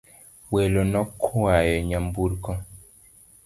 [0.53, 2.51] Welo nokwayo nyamburko